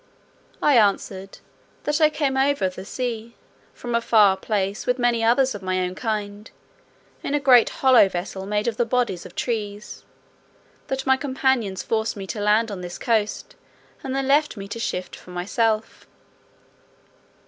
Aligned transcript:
I 0.63 0.77
answered, 0.77 1.37
"that 1.83 2.01
I 2.01 2.09
came 2.09 2.35
over 2.35 2.67
the 2.69 2.85
sea, 2.85 3.35
from 3.71 3.93
a 3.93 4.01
far 4.01 4.35
place, 4.35 4.87
with 4.87 4.97
many 4.97 5.23
others 5.23 5.53
of 5.53 5.61
my 5.61 5.79
own 5.81 5.93
kind, 5.93 6.49
in 7.21 7.35
a 7.35 7.39
great 7.39 7.69
hollow 7.69 8.09
vessel 8.09 8.47
made 8.47 8.67
of 8.67 8.77
the 8.77 8.85
bodies 8.85 9.27
of 9.27 9.35
trees: 9.35 10.03
that 10.87 11.05
my 11.05 11.17
companions 11.17 11.83
forced 11.83 12.17
me 12.17 12.25
to 12.25 12.41
land 12.41 12.71
on 12.71 12.81
this 12.81 12.97
coast, 12.97 13.53
and 14.03 14.15
then 14.15 14.27
left 14.27 14.57
me 14.57 14.67
to 14.69 14.79
shift 14.79 15.15
for 15.15 15.29
myself." 15.29 16.07